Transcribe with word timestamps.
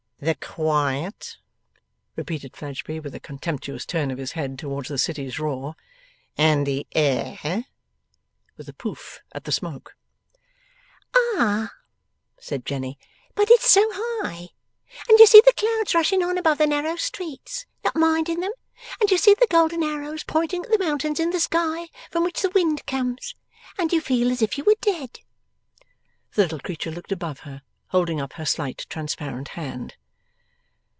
'The 0.23 0.35
quiet!' 0.35 1.37
repeated 2.15 2.55
Fledgeby, 2.55 2.99
with 2.99 3.15
a 3.15 3.19
contemptuous 3.19 3.87
turn 3.87 4.11
of 4.11 4.19
his 4.19 4.33
head 4.33 4.59
towards 4.59 4.87
the 4.89 4.99
City's 4.99 5.39
roar. 5.39 5.73
'And 6.37 6.67
the 6.67 6.85
air!' 6.91 7.65
with 8.55 8.69
a 8.69 8.73
'Poof!' 8.73 9.21
at 9.33 9.45
the 9.45 9.51
smoke. 9.51 9.95
'Ah!' 11.15 11.73
said 12.39 12.67
Jenny. 12.67 12.99
'But 13.33 13.49
it's 13.49 13.67
so 13.67 13.81
high. 13.91 14.49
And 15.09 15.17
you 15.17 15.25
see 15.25 15.41
the 15.43 15.53
clouds 15.57 15.95
rushing 15.95 16.21
on 16.21 16.37
above 16.37 16.59
the 16.59 16.67
narrow 16.67 16.97
streets, 16.97 17.65
not 17.83 17.95
minding 17.95 18.41
them, 18.41 18.51
and 18.99 19.09
you 19.09 19.17
see 19.17 19.33
the 19.33 19.47
golden 19.49 19.81
arrows 19.81 20.23
pointing 20.23 20.63
at 20.63 20.69
the 20.69 20.77
mountains 20.77 21.19
in 21.19 21.31
the 21.31 21.39
sky 21.39 21.87
from 22.11 22.23
which 22.23 22.43
the 22.43 22.51
wind 22.51 22.85
comes, 22.85 23.33
and 23.79 23.91
you 23.91 23.99
feel 23.99 24.29
as 24.31 24.43
if 24.43 24.55
you 24.55 24.65
were 24.65 24.75
dead.' 24.81 25.21
The 26.35 26.43
little 26.43 26.59
creature 26.59 26.91
looked 26.91 27.11
above 27.11 27.39
her, 27.39 27.63
holding 27.87 28.21
up 28.21 28.33
her 28.33 28.45
slight 28.45 28.85
transparent 28.87 29.47
hand. 29.57 29.95